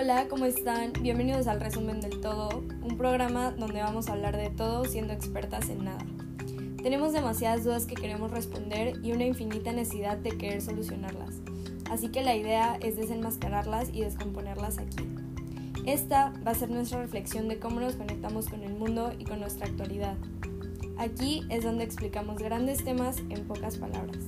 [0.00, 0.92] Hola, ¿cómo están?
[1.00, 5.68] Bienvenidos al Resumen del Todo, un programa donde vamos a hablar de todo siendo expertas
[5.70, 6.06] en nada.
[6.80, 11.40] Tenemos demasiadas dudas que queremos responder y una infinita necesidad de querer solucionarlas,
[11.90, 15.04] así que la idea es desenmascararlas y descomponerlas aquí.
[15.84, 19.40] Esta va a ser nuestra reflexión de cómo nos conectamos con el mundo y con
[19.40, 20.14] nuestra actualidad.
[20.96, 24.27] Aquí es donde explicamos grandes temas en pocas palabras.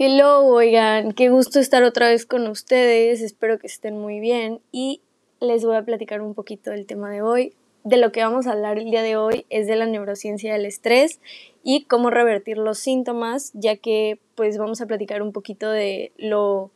[0.00, 5.00] Hello, oigan, qué gusto estar otra vez con ustedes, espero que estén muy bien y
[5.40, 7.52] les voy a platicar un poquito del tema de hoy.
[7.82, 10.66] De lo que vamos a hablar el día de hoy es de la neurociencia del
[10.66, 11.18] estrés
[11.64, 16.70] y cómo revertir los síntomas, ya que pues vamos a platicar un poquito de lo,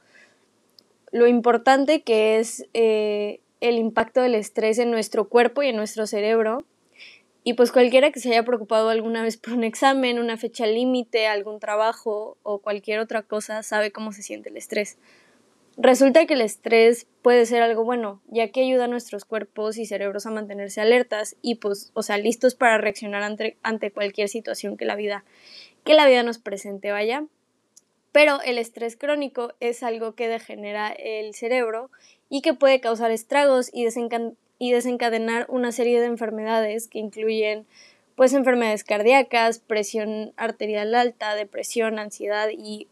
[1.13, 6.09] lo importante que es eh, el impacto del estrés en nuestro cuerpo y en nuestro
[6.09, 6.65] cerebro
[7.45, 11.27] y pues cualquiera que se haya preocupado alguna vez por un examen, una fecha límite,
[11.27, 14.97] algún trabajo o cualquier otra cosa sabe cómo se siente el estrés.
[15.77, 19.87] Resulta que el estrés puede ser algo bueno, ya que ayuda a nuestros cuerpos y
[19.87, 24.77] cerebros a mantenerse alertas y pues, o sea, listos para reaccionar ante, ante cualquier situación
[24.77, 25.25] que la vida
[25.85, 27.25] que la vida nos presente, vaya.
[28.13, 31.91] Pero el estrés crónico es algo que degenera el cerebro
[32.29, 37.67] y que puede causar estragos y desencantar y desencadenar una serie de enfermedades que incluyen
[38.15, 42.87] pues enfermedades cardíacas, presión arterial alta, depresión, ansiedad y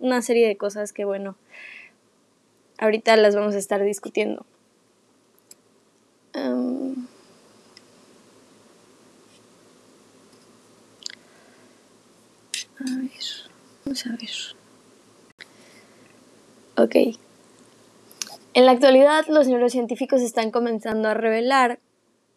[0.00, 1.36] una serie de cosas que bueno,
[2.76, 4.44] ahorita las vamos a estar discutiendo.
[6.34, 7.06] Um,
[12.80, 13.10] a ver,
[13.86, 14.56] vamos a ver.
[16.76, 17.18] Ok.
[18.54, 21.80] En la actualidad, los neurocientíficos están comenzando a revelar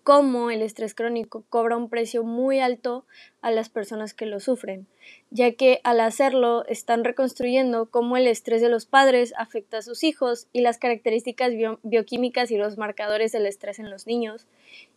[0.01, 3.05] cómo el estrés crónico cobra un precio muy alto
[3.41, 4.88] a las personas que lo sufren,
[5.29, 10.03] ya que al hacerlo están reconstruyendo cómo el estrés de los padres afecta a sus
[10.03, 11.51] hijos y las características
[11.83, 14.47] bioquímicas y los marcadores del estrés en los niños,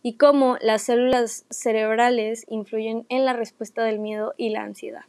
[0.01, 5.05] y cómo las células cerebrales influyen en la respuesta del miedo y la ansiedad.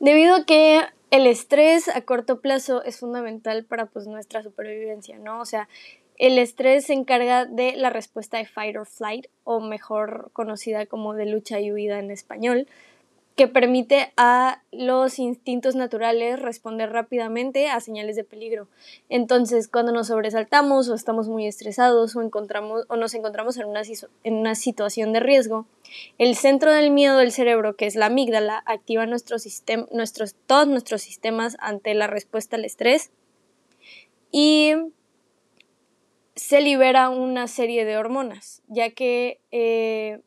[0.00, 5.40] Debido a que el estrés a corto plazo es fundamental para pues nuestra supervivencia, ¿no?
[5.40, 5.68] O sea,
[6.18, 11.14] el estrés se encarga de la respuesta de fight or flight, o mejor conocida como
[11.14, 12.66] de lucha y huida en español,
[13.40, 18.68] que permite a los instintos naturales responder rápidamente a señales de peligro.
[19.08, 23.80] Entonces, cuando nos sobresaltamos o estamos muy estresados o, encontramos, o nos encontramos en una,
[24.24, 25.64] en una situación de riesgo,
[26.18, 29.38] el centro del miedo del cerebro, que es la amígdala, activa nuestro
[29.90, 33.10] nuestros, todos nuestros sistemas ante la respuesta al estrés
[34.30, 34.74] y
[36.34, 40.20] se libera una serie de hormonas, ya que, eh,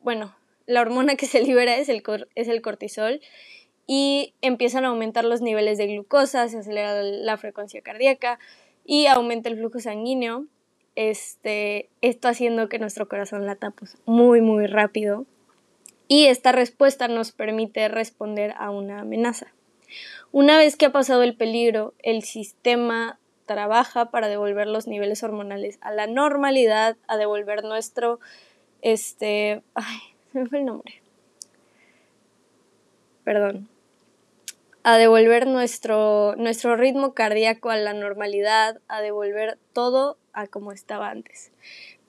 [0.00, 0.37] bueno,
[0.68, 2.02] la hormona que se libera es el,
[2.36, 3.20] es el cortisol
[3.86, 8.38] y empiezan a aumentar los niveles de glucosa, se acelera la frecuencia cardíaca
[8.84, 10.44] y aumenta el flujo sanguíneo.
[10.94, 15.26] Este, esto haciendo que nuestro corazón lata pues, muy muy rápido
[16.06, 19.52] y esta respuesta nos permite responder a una amenaza.
[20.32, 25.78] Una vez que ha pasado el peligro, el sistema trabaja para devolver los niveles hormonales
[25.80, 28.20] a la normalidad, a devolver nuestro,
[28.82, 29.98] este, ay,
[30.32, 31.02] me fue el nombre.
[33.24, 33.68] Perdón.
[34.84, 41.10] A devolver nuestro, nuestro ritmo cardíaco a la normalidad, a devolver todo a como estaba
[41.10, 41.50] antes.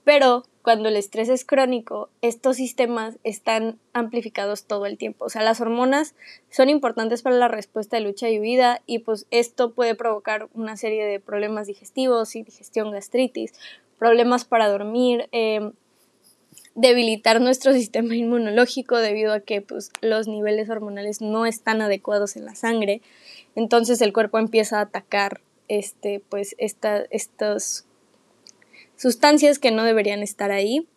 [0.06, 5.26] Pero cuando el estrés es crónico, estos sistemas están amplificados todo el tiempo.
[5.26, 6.16] O sea, las hormonas
[6.50, 10.78] son importantes para la respuesta de lucha y huida y pues esto puede provocar una
[10.78, 13.54] serie de problemas digestivos, indigestión, gastritis,
[13.98, 15.72] problemas para dormir, eh,
[16.80, 22.46] debilitar nuestro sistema inmunológico debido a que pues, los niveles hormonales no están adecuados en
[22.46, 23.02] la sangre.
[23.56, 27.86] Entonces el cuerpo empieza a atacar este, pues, estas
[28.96, 30.88] sustancias que no deberían estar ahí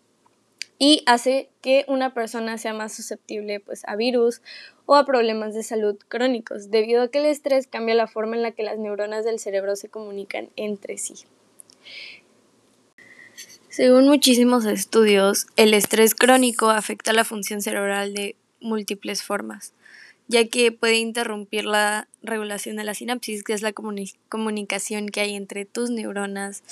[0.79, 4.43] y hace que una persona sea más susceptible pues, a virus
[4.87, 8.43] o a problemas de salud crónicos, debido a que el estrés cambia la forma en
[8.43, 11.15] la que las neuronas del cerebro se comunican entre sí.
[13.73, 19.73] Según muchísimos estudios, el estrés crónico afecta la función cerebral de múltiples formas,
[20.29, 25.35] ya que puede interrumpir la regulación de la sinapsis, que es la comunicación que hay
[25.35, 26.63] entre tus neuronas,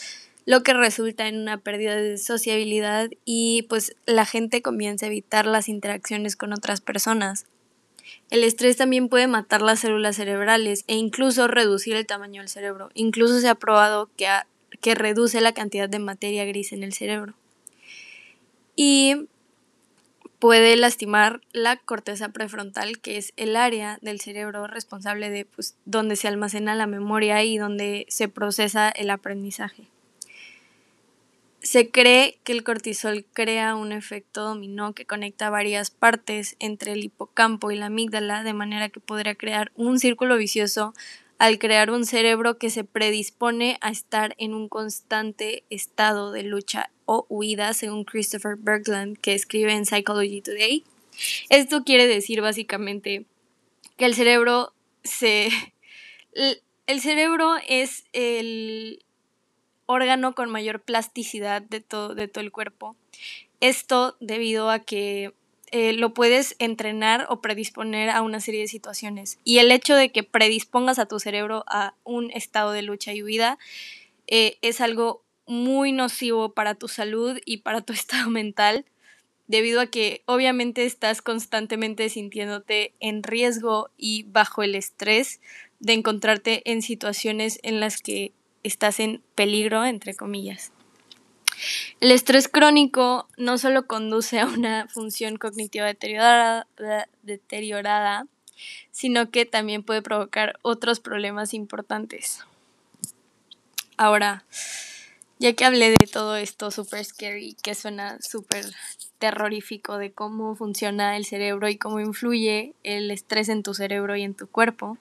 [0.44, 5.46] lo que resulta en una pérdida de sociabilidad y pues la gente comienza a evitar
[5.46, 7.46] las interacciones con otras personas.
[8.29, 12.91] El estrés también puede matar las células cerebrales e incluso reducir el tamaño del cerebro.
[12.93, 14.46] Incluso se ha probado que a
[14.81, 17.35] que reduce la cantidad de materia gris en el cerebro.
[18.77, 19.29] Y
[20.41, 26.17] puede lastimar la corteza prefrontal, que es el área del cerebro responsable de pues, donde
[26.17, 29.85] se almacena la memoria y donde se procesa el aprendizaje.
[31.61, 37.05] Se cree que el cortisol crea un efecto dominó que conecta varias partes entre el
[37.05, 40.94] hipocampo y la amígdala, de manera que podría crear un círculo vicioso
[41.41, 46.91] al crear un cerebro que se predispone a estar en un constante estado de lucha
[47.07, 50.85] o huida, según Christopher Bergland, que escribe en Psychology Today.
[51.49, 53.25] Esto quiere decir básicamente
[53.97, 55.49] que el cerebro se...
[56.87, 59.05] El cerebro es el
[59.87, 62.97] órgano con mayor plasticidad de todo, de todo el cuerpo.
[63.61, 65.33] Esto debido a que
[65.72, 69.38] eh, lo puedes entrenar o predisponer a una serie de situaciones.
[69.44, 73.22] Y el hecho de que predispongas a tu cerebro a un estado de lucha y
[73.22, 73.58] huida
[74.26, 78.84] eh, es algo muy nocivo para tu salud y para tu estado mental,
[79.46, 85.40] debido a que obviamente estás constantemente sintiéndote en riesgo y bajo el estrés
[85.81, 88.32] de encontrarte en situaciones en las que
[88.62, 90.72] estás en peligro, entre comillas.
[92.01, 96.67] El estrés crónico no solo conduce a una función cognitiva deteriorada,
[97.23, 98.27] deteriorada,
[98.91, 102.45] sino que también puede provocar otros problemas importantes.
[103.97, 104.45] Ahora,
[105.39, 108.67] ya que hablé de todo esto súper scary, que suena súper
[109.19, 114.23] terrorífico de cómo funciona el cerebro y cómo influye el estrés en tu cerebro y
[114.23, 114.99] en tu cuerpo,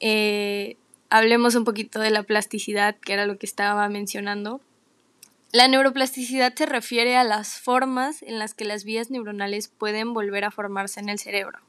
[0.00, 0.76] eh,
[1.10, 4.60] hablemos un poquito de la plasticidad, que era lo que estaba mencionando.
[5.56, 10.44] La neuroplasticidad se refiere a las formas en las que las vías neuronales pueden volver
[10.44, 11.60] a formarse en el cerebro.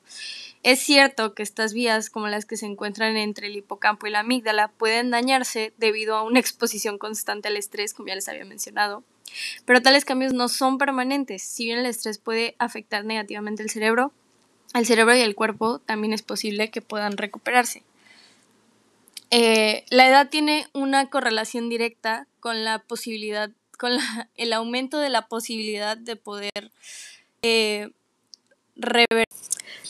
[0.62, 4.20] Es cierto que estas vías, como las que se encuentran entre el hipocampo y la
[4.20, 9.06] amígdala, pueden dañarse debido a una exposición constante al estrés, como ya les había mencionado,
[9.64, 11.42] pero tales cambios no son permanentes.
[11.44, 14.12] Si bien el estrés puede afectar negativamente el cerebro,
[14.74, 17.84] el cerebro y el cuerpo también es posible que puedan recuperarse.
[19.32, 23.92] Eh, la edad tiene una correlación directa con la posibilidad con
[24.36, 26.72] el aumento de la posibilidad de poder
[27.42, 27.90] eh,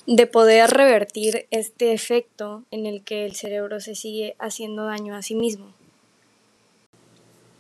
[0.06, 5.22] de poder revertir este efecto en el que el cerebro se sigue haciendo daño a
[5.22, 5.74] sí mismo.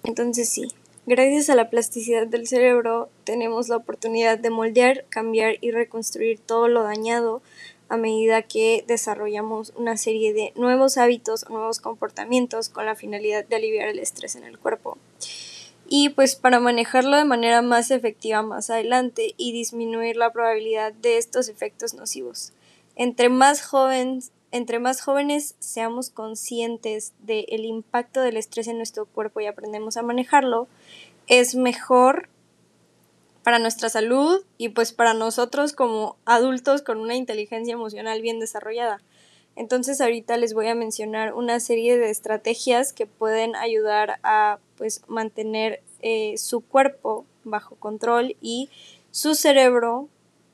[0.05, 0.71] Entonces sí,
[1.05, 6.69] gracias a la plasticidad del cerebro tenemos la oportunidad de moldear, cambiar y reconstruir todo
[6.69, 7.41] lo dañado
[7.89, 13.45] a medida que desarrollamos una serie de nuevos hábitos o nuevos comportamientos con la finalidad
[13.45, 14.97] de aliviar el estrés en el cuerpo
[15.89, 21.17] y pues para manejarlo de manera más efectiva más adelante y disminuir la probabilidad de
[21.17, 22.53] estos efectos nocivos.
[22.95, 29.39] Entre más jóvenes, entre más jóvenes seamos conscientes del impacto del estrés en nuestro cuerpo
[29.39, 30.67] y aprendemos a manejarlo,
[31.27, 32.29] es mejor
[33.43, 39.01] para nuestra salud y pues para nosotros como adultos con una inteligencia emocional bien desarrollada.
[39.55, 45.01] Entonces ahorita les voy a mencionar una serie de estrategias que pueden ayudar a pues
[45.07, 48.69] mantener eh, su cuerpo bajo control y
[49.11, 50.09] su cerebro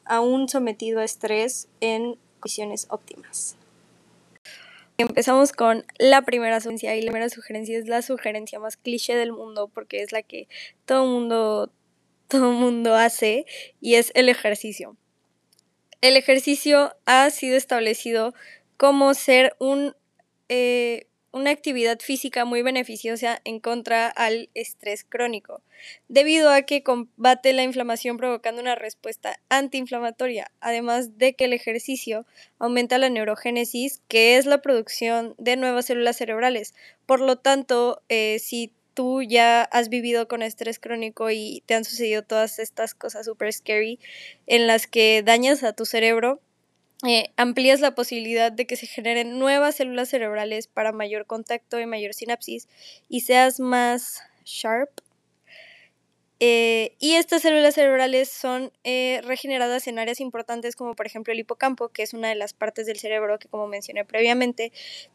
[0.06, 3.56] aún sometido a estrés en condiciones óptimas.
[4.98, 9.32] Empezamos con la primera sugerencia y la primera sugerencia es la sugerencia más cliché del
[9.32, 10.48] mundo porque es la que
[10.86, 11.72] todo mundo
[12.28, 13.46] todo mundo hace
[13.80, 14.98] y es el ejercicio.
[16.02, 18.34] El ejercicio ha sido establecido
[18.78, 19.96] como ser un,
[20.50, 25.62] eh, una actividad física muy beneficiosa en contra al estrés crónico,
[26.08, 32.26] debido a que combate la inflamación provocando una respuesta antiinflamatoria, además de que el ejercicio
[32.60, 36.76] aumenta la neurogénesis, que es la producción de nuevas células cerebrales.
[37.08, 41.84] Por lo tanto, eh, si tú ya has vivido con estrés crónico y te han
[41.84, 44.00] sucedido todas estas cosas super scary
[44.46, 46.42] en las que dañas a tu cerebro,
[47.06, 51.86] eh, amplías la posibilidad de que se generen nuevas células cerebrales para mayor contacto y
[51.86, 52.68] mayor sinapsis
[53.10, 54.90] y seas más sharp.
[56.40, 61.40] Eh, y estas células cerebrales son eh, regeneradas en áreas importantes como por ejemplo el
[61.40, 64.72] hipocampo, que es una de las partes del cerebro que como mencioné previamente,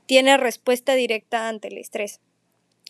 [0.07, 2.21] tiene respuesta directa ante el estrés.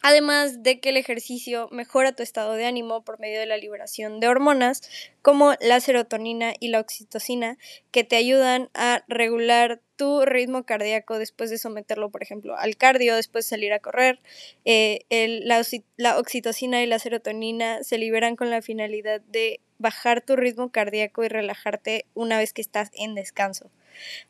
[0.03, 4.21] Además de que el ejercicio mejora tu estado de ánimo por medio de la liberación
[4.21, 4.83] de hormonas
[5.23, 7.59] como la serotonina y la oxitocina
[7.91, 13.17] que te ayudan a regular tu ritmo cardíaco después de someterlo, por ejemplo, al cardio,
[13.17, 14.21] después de salir a correr.
[14.65, 15.05] Eh,
[15.43, 15.63] la,
[15.97, 21.25] la oxitocina y la serotonina se liberan con la finalidad de bajar tu ritmo cardíaco
[21.25, 23.71] y relajarte una vez que estás en descanso.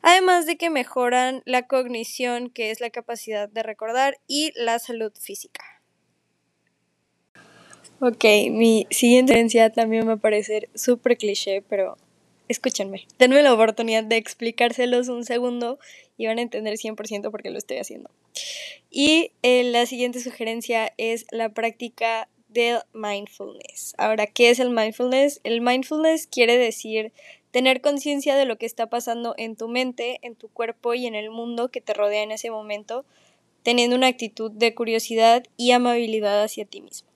[0.01, 5.11] Además de que mejoran la cognición, que es la capacidad de recordar, y la salud
[5.19, 5.63] física.
[8.01, 11.97] Ok, mi siguiente herencia también va a parecer súper cliché, pero
[12.47, 15.79] escúchenme, denme la oportunidad de explicárselos un segundo
[16.17, 18.09] y van a entender 100% por qué lo estoy haciendo.
[18.89, 23.95] Y eh, la siguiente sugerencia es la práctica del mindfulness.
[23.97, 25.39] Ahora, ¿qué es el mindfulness?
[25.43, 27.11] El mindfulness quiere decir
[27.51, 31.15] tener conciencia de lo que está pasando en tu mente, en tu cuerpo y en
[31.15, 33.05] el mundo que te rodea en ese momento,
[33.63, 37.09] teniendo una actitud de curiosidad y amabilidad hacia ti mismo.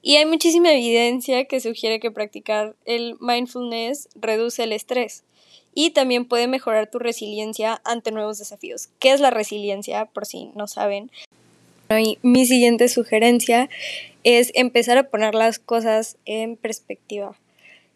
[0.00, 5.24] Y hay muchísima evidencia que sugiere que practicar el mindfulness reduce el estrés
[5.74, 8.88] y también puede mejorar tu resiliencia ante nuevos desafíos.
[8.98, 10.06] ¿Qué es la resiliencia?
[10.06, 11.10] Por si no saben.
[12.22, 13.68] mi siguiente sugerencia
[14.26, 17.38] es empezar a poner las cosas en perspectiva.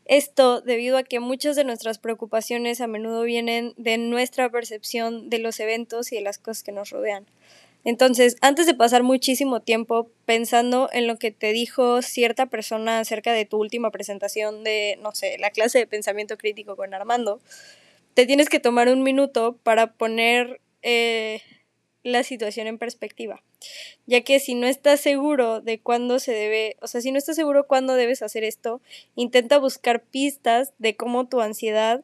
[0.05, 5.41] Esto debido a que muchas de nuestras preocupaciones a menudo vienen de nuestra percepción de
[5.41, 7.27] los eventos y de las cosas que nos rodean.
[7.85, 13.33] Entonces, antes de pasar muchísimo tiempo pensando en lo que te dijo cierta persona acerca
[13.33, 17.41] de tu última presentación de, no sé, la clase de pensamiento crítico con Armando,
[18.15, 21.43] te tienes que tomar un minuto para poner eh,
[22.03, 23.43] la situación en perspectiva.
[24.07, 27.37] Ya que si no estás seguro de cuándo se debe, o sea, si no estás
[27.37, 28.81] seguro cuándo debes hacer esto,
[29.17, 32.03] intenta buscar pistas de cómo tu ansiedad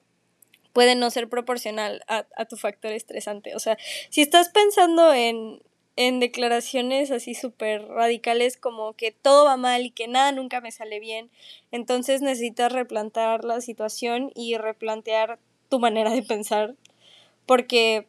[0.72, 3.54] puede no ser proporcional a, a tu factor estresante.
[3.54, 3.78] O sea,
[4.10, 5.62] si estás pensando en,
[5.96, 10.70] en declaraciones así súper radicales como que todo va mal y que nada nunca me
[10.70, 11.30] sale bien,
[11.72, 15.38] entonces necesitas replantear la situación y replantear
[15.70, 16.74] tu manera de pensar
[17.46, 18.06] porque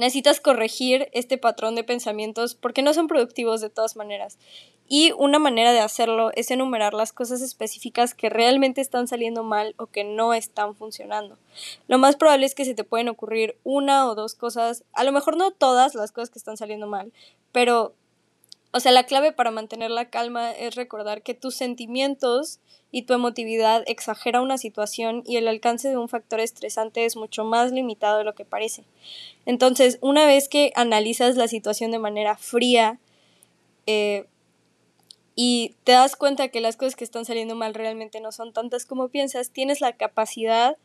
[0.00, 4.38] necesitas corregir este patrón de pensamientos porque no son productivos de todas maneras.
[4.88, 9.74] Y una manera de hacerlo es enumerar las cosas específicas que realmente están saliendo mal
[9.76, 11.38] o que no están funcionando.
[11.86, 15.12] Lo más probable es que se te pueden ocurrir una o dos cosas, a lo
[15.12, 17.12] mejor no todas las cosas que están saliendo mal,
[17.52, 17.94] pero,
[18.72, 22.60] o sea, la clave para mantener la calma es recordar que tus sentimientos
[22.92, 27.44] y tu emotividad exagera una situación y el alcance de un factor estresante es mucho
[27.44, 28.84] más limitado de lo que parece.
[29.46, 32.98] Entonces, una vez que analizas la situación de manera fría,
[33.86, 34.26] eh,
[35.34, 38.84] y te das cuenta que las cosas que están saliendo mal realmente no son tantas
[38.84, 40.76] como piensas, tienes la capacidad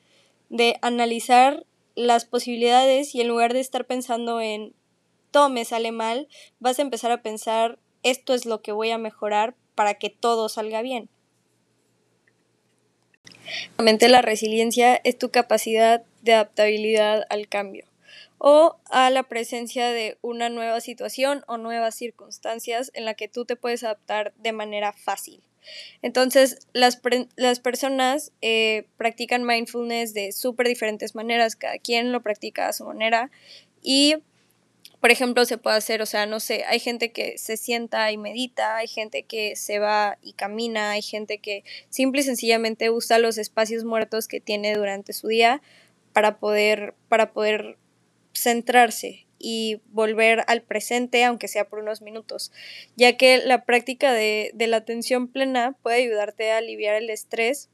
[0.49, 1.65] de analizar
[1.95, 4.73] las posibilidades y en lugar de estar pensando en
[5.35, 8.97] todo me sale mal, vas a empezar a pensar esto es lo que voy a
[8.97, 11.09] mejorar para que todo salga bien.
[13.77, 17.83] La resiliencia es tu capacidad de adaptabilidad al cambio
[18.37, 23.43] o a la presencia de una nueva situación o nuevas circunstancias en la que tú
[23.43, 25.43] te puedes adaptar de manera fácil.
[26.01, 27.01] Entonces, las,
[27.35, 32.85] las personas eh, practican mindfulness de súper diferentes maneras, cada quien lo practica a su
[32.85, 33.31] manera
[33.81, 34.15] y,
[35.05, 38.17] por ejemplo, se puede hacer, o sea, no sé, hay gente que se sienta y
[38.17, 43.19] medita, hay gente que se va y camina, hay gente que simple y sencillamente usa
[43.19, 45.61] los espacios muertos que tiene durante su día
[46.11, 47.77] para poder, para poder
[48.33, 52.51] centrarse y volver al presente, aunque sea por unos minutos,
[52.95, 57.69] ya que la práctica de, de la atención plena puede ayudarte a aliviar el estrés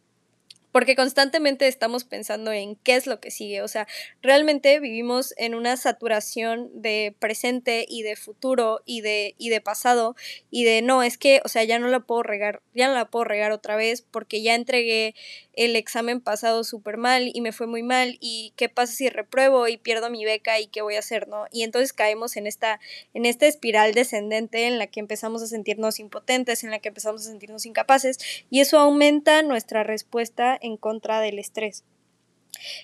[0.71, 3.87] porque constantemente estamos pensando en qué es lo que sigue, o sea,
[4.21, 10.15] realmente vivimos en una saturación de presente y de futuro y de, y de pasado
[10.49, 13.09] y de no, es que, o sea, ya no la puedo regar, ya no la
[13.09, 15.15] puedo regar otra vez porque ya entregué
[15.53, 19.67] el examen pasado súper mal y me fue muy mal y qué pasa si repruebo
[19.67, 21.45] y pierdo mi beca y qué voy a hacer, ¿no?
[21.51, 22.79] Y entonces caemos en esta,
[23.13, 27.21] en esta espiral descendente en la que empezamos a sentirnos impotentes, en la que empezamos
[27.21, 28.17] a sentirnos incapaces
[28.49, 31.83] y eso aumenta nuestra respuesta en contra del estrés.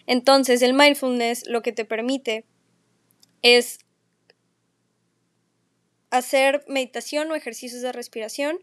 [0.05, 2.45] Entonces el mindfulness lo que te permite
[3.41, 3.79] es
[6.09, 8.59] hacer meditación o ejercicios de respiración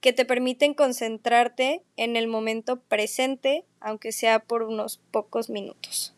[0.00, 6.14] que te permiten concentrarte en el momento presente, aunque sea por unos pocos minutos.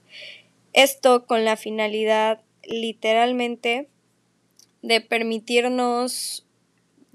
[0.72, 3.88] Esto con la finalidad literalmente
[4.82, 6.43] de permitirnos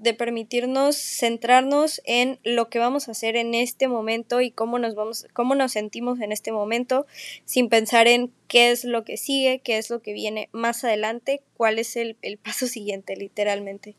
[0.00, 4.94] de permitirnos centrarnos en lo que vamos a hacer en este momento y cómo nos
[4.94, 7.06] vamos, cómo nos sentimos en este momento,
[7.44, 11.42] sin pensar en qué es lo que sigue, qué es lo que viene más adelante,
[11.54, 13.94] cuál es el, el paso siguiente, literalmente.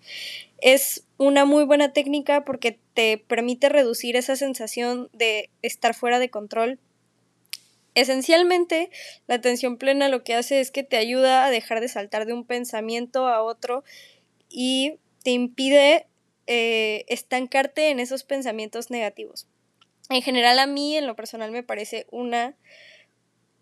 [0.58, 6.29] Es una muy buena técnica porque te permite reducir esa sensación de estar fuera de
[6.29, 6.79] control
[7.93, 8.89] Esencialmente,
[9.27, 12.31] la atención plena lo que hace es que te ayuda a dejar de saltar de
[12.31, 13.84] un pensamiento a otro
[14.50, 16.07] y te impide
[16.47, 19.47] eh, estancarte en esos pensamientos negativos.
[20.09, 22.55] En general a mí, en lo personal, me parece una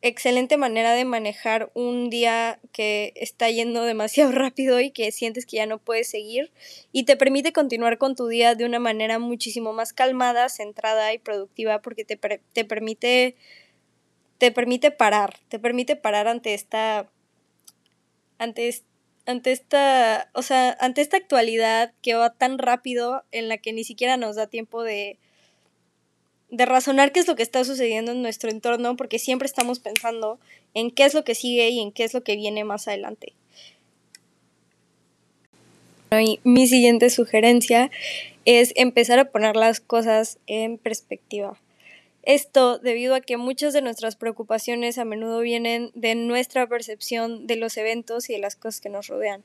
[0.02, 5.58] excelente manera de manejar un día que está yendo demasiado rápido y que sientes que
[5.58, 6.52] ya no puedes seguir
[6.92, 11.18] y te permite continuar con tu día de una manera muchísimo más calmada, centrada y
[11.18, 13.36] productiva porque te, te permite
[14.40, 17.12] te permite parar, te permite parar ante esta,
[18.38, 18.74] ante,
[19.30, 23.84] ante esta, o sea, ante esta actualidad que va tan rápido en la que ni
[23.84, 25.18] siquiera nos da tiempo de,
[26.50, 30.40] de razonar qué es lo que está sucediendo en nuestro entorno, porque siempre estamos pensando
[30.74, 33.34] en qué es lo que sigue y en qué es lo que viene más adelante.
[36.12, 37.92] Y mi siguiente sugerencia
[38.46, 41.60] es empezar a poner las cosas en perspectiva.
[42.24, 47.56] Esto debido a que muchas de nuestras preocupaciones a menudo vienen de nuestra percepción de
[47.56, 49.44] los eventos y de las cosas que nos rodean.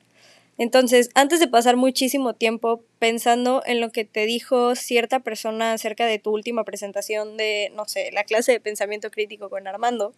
[0.57, 6.05] Entonces, antes de pasar muchísimo tiempo pensando en lo que te dijo cierta persona acerca
[6.05, 10.13] de tu última presentación de, no sé, la clase de pensamiento crítico con Armando,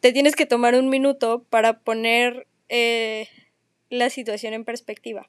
[0.00, 3.28] te tienes que tomar un minuto para poner eh,
[3.90, 5.28] la situación en perspectiva.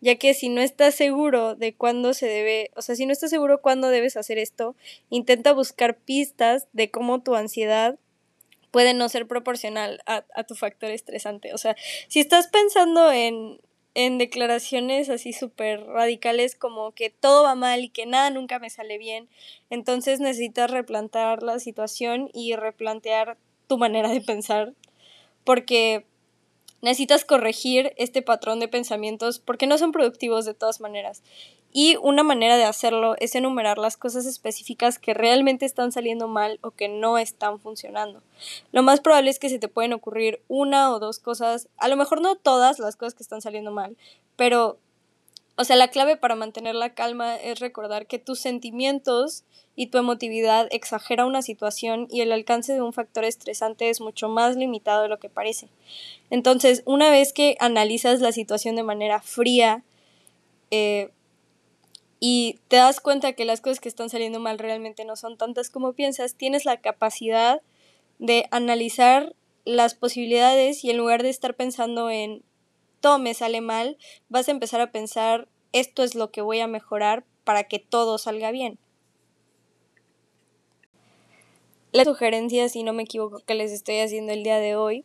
[0.00, 3.30] Ya que si no estás seguro de cuándo se debe, o sea, si no estás
[3.30, 4.76] seguro cuándo debes hacer esto,
[5.10, 7.98] intenta buscar pistas de cómo tu ansiedad
[8.70, 11.54] puede no ser proporcional a, a tu factor estresante.
[11.54, 11.76] O sea,
[12.08, 13.58] si estás pensando en,
[13.94, 18.68] en declaraciones así súper radicales como que todo va mal y que nada nunca me
[18.68, 19.28] sale bien,
[19.70, 24.74] entonces necesitas replantear la situación y replantear tu manera de pensar
[25.44, 26.04] porque
[26.82, 31.22] necesitas corregir este patrón de pensamientos porque no son productivos de todas maneras.
[31.72, 36.58] Y una manera de hacerlo es enumerar las cosas específicas que realmente están saliendo mal
[36.62, 38.22] o que no están funcionando.
[38.72, 41.96] Lo más probable es que se te pueden ocurrir una o dos cosas, a lo
[41.96, 43.96] mejor no todas las cosas que están saliendo mal,
[44.36, 44.78] pero
[45.56, 49.44] o sea, la clave para mantener la calma es recordar que tus sentimientos
[49.74, 54.28] y tu emotividad exagera una situación y el alcance de un factor estresante es mucho
[54.28, 55.68] más limitado de lo que parece.
[56.30, 59.82] Entonces, una vez que analizas la situación de manera fría
[60.70, 61.10] eh,
[62.20, 65.70] y te das cuenta que las cosas que están saliendo mal realmente no son tantas
[65.70, 67.60] como piensas, tienes la capacidad
[68.18, 69.34] de analizar
[69.64, 72.42] las posibilidades y en lugar de estar pensando en
[73.00, 75.48] todo me sale mal, vas a empezar a pensar,
[75.80, 78.78] esto es lo que voy a mejorar para que todo salga bien.
[81.92, 85.04] La sugerencia, si no me equivoco, que les estoy haciendo el día de hoy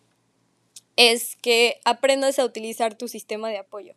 [0.97, 3.95] es que aprendas a utilizar tu sistema de apoyo.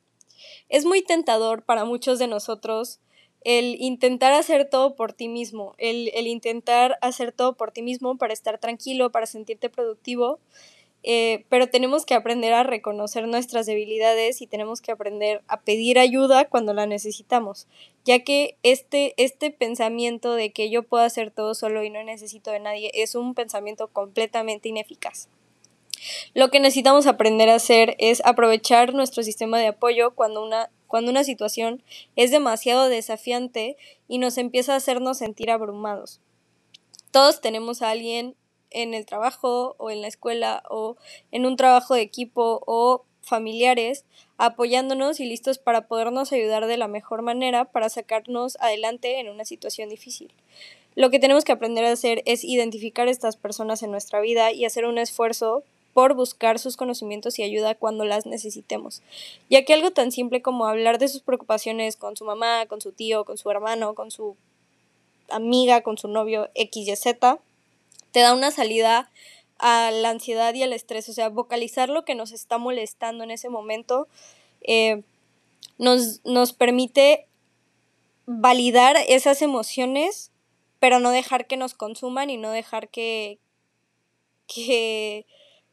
[0.68, 3.00] Es muy tentador para muchos de nosotros
[3.42, 8.16] el intentar hacer todo por ti mismo, el, el intentar hacer todo por ti mismo
[8.16, 10.40] para estar tranquilo, para sentirte productivo,
[11.06, 15.98] eh, pero tenemos que aprender a reconocer nuestras debilidades y tenemos que aprender a pedir
[15.98, 17.66] ayuda cuando la necesitamos,
[18.06, 22.50] ya que este, este pensamiento de que yo puedo hacer todo solo y no necesito
[22.50, 25.28] de nadie es un pensamiento completamente ineficaz.
[26.32, 31.10] Lo que necesitamos aprender a hacer es aprovechar nuestro sistema de apoyo cuando una, cuando
[31.10, 31.82] una situación
[32.16, 33.76] es demasiado desafiante
[34.08, 36.20] y nos empieza a hacernos sentir abrumados.
[37.10, 38.36] Todos tenemos a alguien
[38.74, 40.96] en el trabajo o en la escuela o
[41.32, 44.04] en un trabajo de equipo o familiares
[44.36, 49.44] apoyándonos y listos para podernos ayudar de la mejor manera para sacarnos adelante en una
[49.44, 50.30] situación difícil.
[50.94, 54.52] Lo que tenemos que aprender a hacer es identificar a estas personas en nuestra vida
[54.52, 59.02] y hacer un esfuerzo por buscar sus conocimientos y ayuda cuando las necesitemos.
[59.48, 62.92] Ya que algo tan simple como hablar de sus preocupaciones con su mamá, con su
[62.92, 64.36] tío, con su hermano, con su
[65.30, 67.38] amiga, con su novio X y Z,
[68.14, 69.10] te da una salida
[69.58, 73.32] a la ansiedad y al estrés, o sea, vocalizar lo que nos está molestando en
[73.32, 74.06] ese momento
[74.62, 75.02] eh,
[75.78, 77.26] nos, nos permite
[78.26, 80.30] validar esas emociones,
[80.78, 83.40] pero no dejar que nos consuman y no dejar que,
[84.46, 85.26] que,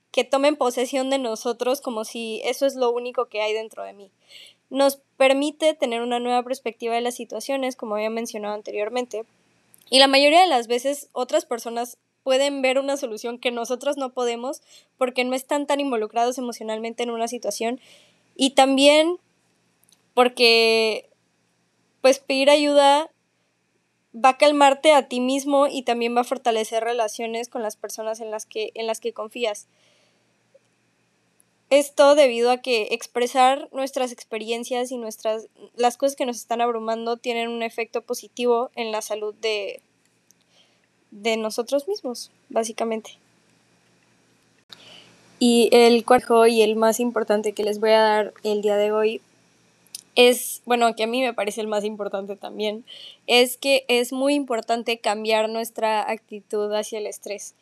[0.09, 3.93] que tomen posesión de nosotros como si eso es lo único que hay dentro de
[3.93, 4.09] mí.
[4.71, 9.25] Nos permite tener una nueva perspectiva de las situaciones, como había mencionado anteriormente,
[9.91, 14.13] y la mayoría de las veces otras personas pueden ver una solución que nosotros no
[14.13, 14.61] podemos
[14.97, 17.79] porque no están tan involucrados emocionalmente en una situación
[18.35, 19.17] y también
[20.13, 21.09] porque
[22.01, 23.09] pues pedir ayuda
[24.13, 28.19] va a calmarte a ti mismo y también va a fortalecer relaciones con las personas
[28.19, 29.67] en las que, en las que confías.
[31.69, 37.15] Esto debido a que expresar nuestras experiencias y nuestras las cosas que nos están abrumando
[37.15, 39.81] tienen un efecto positivo en la salud de,
[41.11, 43.17] de nosotros mismos, básicamente.
[45.39, 48.91] Y el cuarto y el más importante que les voy a dar el día de
[48.91, 49.21] hoy
[50.15, 52.85] es, bueno, que a mí me parece el más importante también,
[53.27, 57.55] es que es muy importante cambiar nuestra actitud hacia el estrés.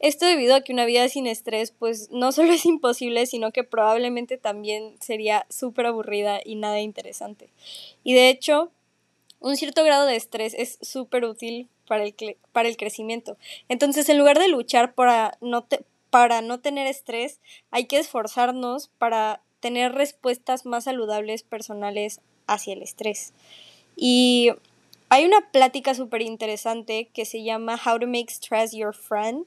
[0.00, 3.64] Esto debido a que una vida sin estrés pues no solo es imposible, sino que
[3.64, 7.48] probablemente también sería súper aburrida y nada interesante.
[8.02, 8.70] Y de hecho,
[9.40, 12.14] un cierto grado de estrés es súper útil para el,
[12.52, 13.36] para el crecimiento.
[13.68, 15.66] Entonces, en lugar de luchar para no,
[16.10, 22.82] para no tener estrés, hay que esforzarnos para tener respuestas más saludables personales hacia el
[22.82, 23.32] estrés.
[23.96, 24.50] Y
[25.08, 29.46] hay una plática súper interesante que se llama How to Make Stress Your Friend.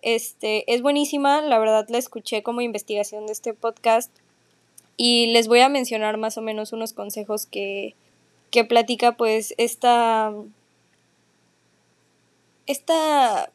[0.00, 4.10] Este, es buenísima, la verdad la escuché como investigación de este podcast
[4.96, 7.94] y les voy a mencionar más o menos unos consejos que,
[8.50, 10.32] que platica pues esta,
[12.66, 13.52] esta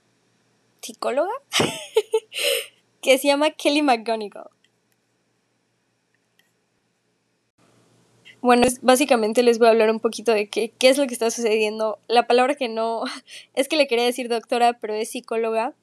[0.81, 1.31] psicóloga
[3.01, 4.49] que se llama Kelly McGonigal.
[8.41, 11.31] Bueno, básicamente les voy a hablar un poquito de qué, qué es lo que está
[11.31, 11.99] sucediendo.
[12.07, 13.03] La palabra que no
[13.55, 15.73] es que le quería decir doctora, pero es psicóloga.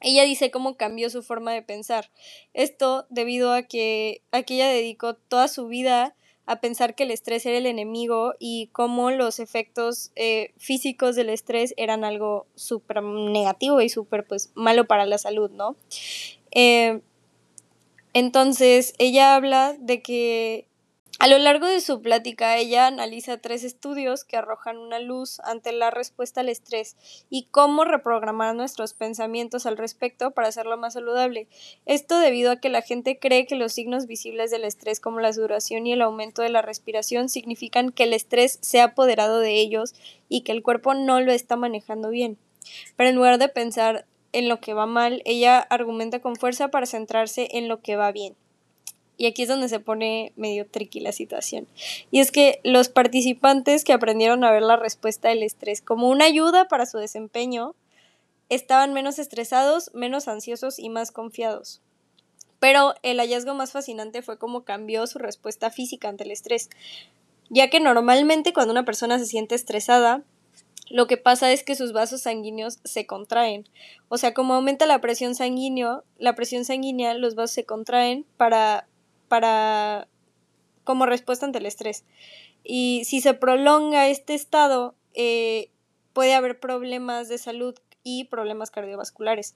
[0.00, 2.10] Ella dice cómo cambió su forma de pensar.
[2.54, 7.10] Esto debido a que, a que ella dedicó toda su vida a pensar que el
[7.10, 13.02] estrés era el enemigo y cómo los efectos eh, físicos del estrés eran algo súper
[13.02, 15.76] negativo y súper pues malo para la salud, ¿no?
[16.50, 17.00] Eh,
[18.12, 20.66] entonces ella habla de que
[21.20, 25.70] a lo largo de su plática, ella analiza tres estudios que arrojan una luz ante
[25.70, 26.96] la respuesta al estrés
[27.28, 31.46] y cómo reprogramar nuestros pensamientos al respecto para hacerlo más saludable.
[31.84, 35.30] Esto debido a que la gente cree que los signos visibles del estrés como la
[35.32, 39.60] duración y el aumento de la respiración significan que el estrés se ha apoderado de
[39.60, 39.92] ellos
[40.30, 42.38] y que el cuerpo no lo está manejando bien.
[42.96, 46.86] Pero en lugar de pensar en lo que va mal, ella argumenta con fuerza para
[46.86, 48.36] centrarse en lo que va bien.
[49.20, 51.68] Y aquí es donde se pone medio tricky la situación.
[52.10, 56.24] Y es que los participantes que aprendieron a ver la respuesta del estrés como una
[56.24, 57.74] ayuda para su desempeño,
[58.48, 61.82] estaban menos estresados, menos ansiosos y más confiados.
[62.60, 66.70] Pero el hallazgo más fascinante fue cómo cambió su respuesta física ante el estrés,
[67.50, 70.22] ya que normalmente cuando una persona se siente estresada,
[70.88, 73.68] lo que pasa es que sus vasos sanguíneos se contraen.
[74.08, 78.86] O sea, como aumenta la presión sanguínea, la presión sanguínea, los vasos se contraen para
[79.30, 80.08] para
[80.82, 82.04] como respuesta ante el estrés.
[82.64, 85.70] Y si se prolonga este estado, eh,
[86.12, 89.54] puede haber problemas de salud y problemas cardiovasculares.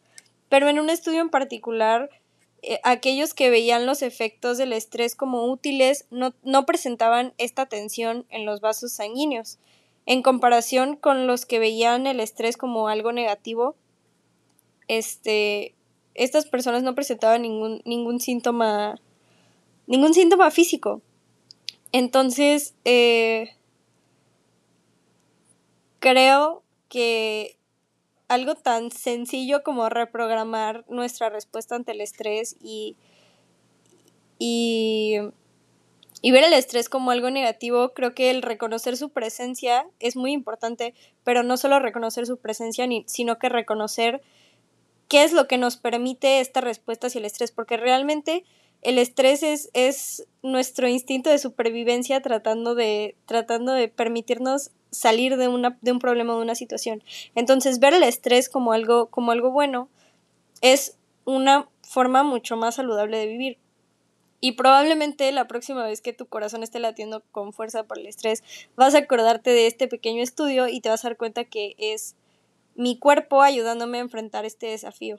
[0.48, 2.08] Pero en un estudio en particular,
[2.62, 8.26] eh, aquellos que veían los efectos del estrés como útiles no, no, presentaban esta tensión
[8.30, 9.58] en los vasos sanguíneos.
[10.06, 13.74] En comparación con los que veían el estrés como algo negativo,
[14.86, 15.74] este,
[16.14, 19.00] estas personas no presentaban ningún, ningún síntoma
[19.86, 21.02] ningún síntoma físico.
[21.92, 23.54] Entonces, eh,
[26.00, 27.56] creo que
[28.28, 32.96] algo tan sencillo como reprogramar nuestra respuesta ante el estrés y,
[34.38, 35.18] y,
[36.20, 40.32] y, ver el estrés como algo negativo, creo que el reconocer su presencia es muy
[40.32, 44.22] importante, pero no solo reconocer su presencia, ni, sino que reconocer
[45.08, 48.44] qué es lo que nos permite esta respuesta hacia el estrés, porque realmente
[48.84, 53.16] el estrés es, es nuestro instinto de supervivencia tratando de,
[53.96, 57.02] permitirnos salir de, una, un problema o de una situación.
[57.34, 59.88] Entonces, ver el estrés como algo, como algo bueno
[60.60, 63.58] es una forma mucho más saludable de vivir.
[64.40, 68.44] Y probablemente la próxima vez que tu corazón esté latiendo con fuerza por el estrés,
[68.76, 72.14] vas a acordarte de este pequeño estudio y te vas a dar cuenta que es
[72.74, 75.18] mi cuerpo ayudándome a enfrentar este desafío.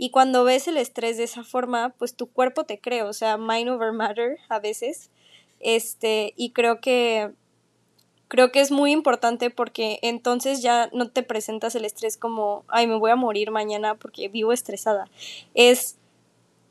[0.00, 3.36] Y cuando ves el estrés de esa forma, pues tu cuerpo te cree, o sea,
[3.36, 5.10] mind over matter a veces.
[5.58, 7.32] Este, y creo que
[8.28, 12.86] creo que es muy importante porque entonces ya no te presentas el estrés como, ay,
[12.86, 15.10] me voy a morir mañana porque vivo estresada.
[15.54, 15.96] Es,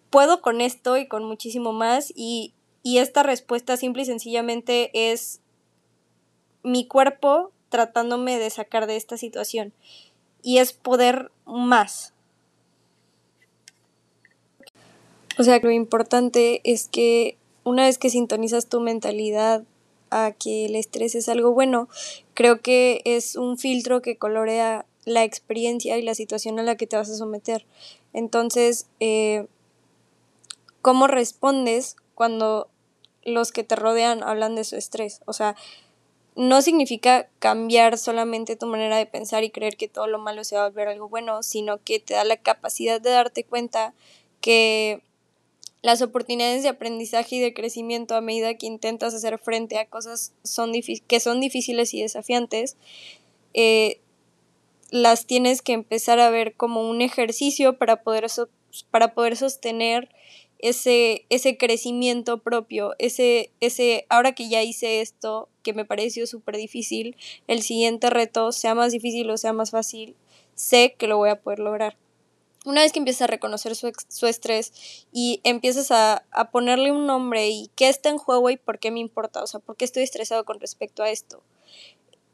[0.10, 5.42] puedo con esto y con muchísimo más y, y esta respuesta simple y sencillamente es
[6.64, 9.74] mi cuerpo tratándome de sacar de esta situación.
[10.44, 12.14] Y es poder más,
[15.38, 19.64] O sea, lo importante es que una vez que sintonizas tu mentalidad
[20.10, 21.90] a que el estrés es algo bueno,
[22.34, 26.88] creo que es un filtro que colorea la experiencia y la situación a la que
[26.88, 27.66] te vas a someter.
[28.14, 29.48] Entonces, eh,
[30.82, 32.70] ¿cómo respondes cuando
[33.24, 35.22] los que te rodean hablan de su estrés?
[35.26, 35.56] O sea,
[36.36, 40.56] no significa cambiar solamente tu manera de pensar y creer que todo lo malo se
[40.56, 43.94] va a volver algo bueno, sino que te da la capacidad de darte cuenta
[44.40, 45.02] que
[45.88, 50.34] las oportunidades de aprendizaje y de crecimiento a medida que intentas hacer frente a cosas
[51.08, 52.76] que son difíciles y desafiantes,
[53.54, 54.02] eh,
[54.92, 58.28] las tienes que empezar a ver como un ejercicio para poder,
[58.92, 60.10] para poder sostener
[60.60, 66.58] ese, ese crecimiento propio, ese, ese, ahora que ya hice esto, que me pareció súper
[66.58, 67.16] difícil,
[67.48, 70.18] el siguiente reto, sea más difícil o sea más fácil,
[70.54, 71.96] sé que lo voy a poder lograr.
[72.68, 77.06] Una vez que empiezas a reconocer su, su estrés y empiezas a, a, ponerle un
[77.06, 79.86] nombre y qué está en juego y por qué me importa, o sea, por qué
[79.86, 81.42] estoy estresado con respecto a esto,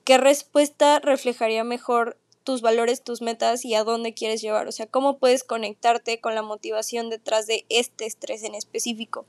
[0.03, 4.67] qué respuesta reflejaría mejor tus valores, tus metas y a dónde quieres llevar.
[4.67, 9.27] O sea, cómo puedes conectarte con la motivación detrás de este estrés en específico.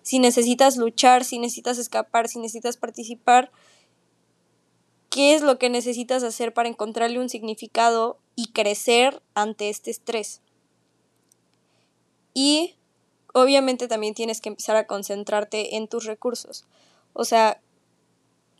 [0.00, 3.52] Si necesitas luchar, si necesitas escapar, si necesitas participar,
[5.10, 10.40] ¿qué es lo que necesitas hacer para encontrarle un significado y crecer ante este estrés?
[12.38, 12.74] Y
[13.32, 16.66] obviamente también tienes que empezar a concentrarte en tus recursos.
[17.14, 17.62] O sea,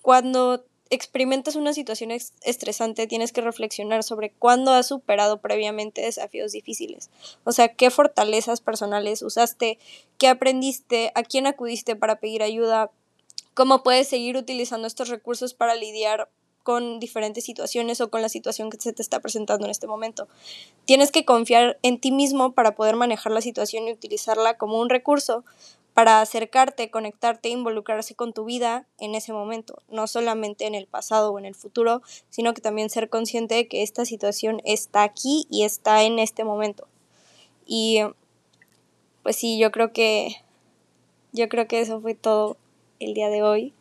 [0.00, 7.10] cuando experimentas una situación estresante, tienes que reflexionar sobre cuándo has superado previamente desafíos difíciles.
[7.44, 9.78] O sea, qué fortalezas personales usaste,
[10.16, 12.90] qué aprendiste, a quién acudiste para pedir ayuda,
[13.52, 16.30] cómo puedes seguir utilizando estos recursos para lidiar
[16.66, 20.26] con diferentes situaciones o con la situación que se te está presentando en este momento.
[20.84, 24.88] Tienes que confiar en ti mismo para poder manejar la situación y utilizarla como un
[24.88, 25.44] recurso
[25.94, 31.30] para acercarte, conectarte, involucrarse con tu vida en ese momento, no solamente en el pasado
[31.32, 35.46] o en el futuro, sino que también ser consciente de que esta situación está aquí
[35.48, 36.88] y está en este momento.
[37.64, 38.00] Y
[39.22, 40.42] pues sí, yo creo que
[41.30, 42.56] yo creo que eso fue todo
[42.98, 43.72] el día de hoy.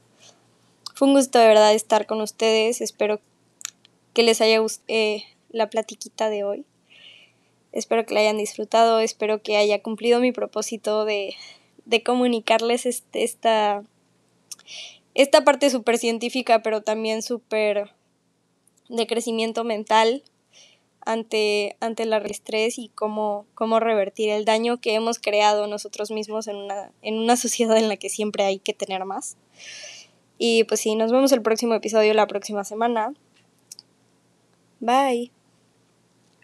[0.95, 3.19] Fue un gusto de verdad estar con ustedes, espero
[4.13, 6.65] que les haya gustado eh, la platiquita de hoy.
[7.71, 11.35] Espero que la hayan disfrutado, espero que haya cumplido mi propósito de
[11.85, 13.83] de comunicarles esta,
[15.13, 17.91] esta parte súper científica, pero también súper
[18.89, 20.23] de crecimiento mental
[21.01, 26.47] ante, ante el estrés y cómo, cómo revertir el daño que hemos creado nosotros mismos
[26.47, 29.37] en una, en una sociedad en la que siempre hay que tener más.
[30.37, 33.13] Y pues sí, nos vemos el próximo episodio la próxima semana.
[34.79, 35.34] Bye.